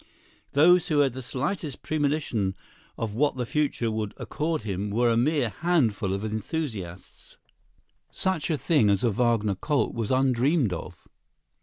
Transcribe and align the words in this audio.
Those 0.53 0.87
who 0.87 1.01
had 1.01 1.13
the 1.13 1.21
slightest 1.21 1.83
premonition 1.83 2.55
of 2.97 3.13
what 3.13 3.35
the 3.37 3.45
future 3.45 3.91
would 3.91 4.15
accord 4.17 4.63
him 4.63 4.89
were 4.89 5.11
a 5.11 5.15
mere 5.15 5.49
handful 5.49 6.11
of 6.11 6.25
enthusiasts. 6.25 7.37
Such 8.09 8.49
a 8.49 8.57
thing 8.57 8.89
as 8.89 9.03
a 9.03 9.11
Wagner 9.11 9.53
cult 9.53 9.93
was 9.93 10.09
undreamed 10.09 10.73
of. 10.73 11.07